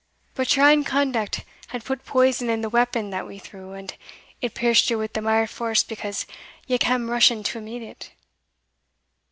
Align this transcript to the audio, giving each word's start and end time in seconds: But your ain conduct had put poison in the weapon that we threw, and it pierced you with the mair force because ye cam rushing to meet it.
But 0.33 0.55
your 0.55 0.67
ain 0.67 0.83
conduct 0.83 1.45
had 1.67 1.85
put 1.85 2.05
poison 2.05 2.49
in 2.49 2.61
the 2.61 2.69
weapon 2.71 3.11
that 3.11 3.27
we 3.27 3.37
threw, 3.37 3.73
and 3.73 3.93
it 4.41 4.55
pierced 4.55 4.89
you 4.89 4.97
with 4.97 5.13
the 5.13 5.21
mair 5.21 5.45
force 5.45 5.83
because 5.83 6.25
ye 6.65 6.79
cam 6.79 7.07
rushing 7.11 7.43
to 7.43 7.61
meet 7.61 7.83
it. 7.83 8.09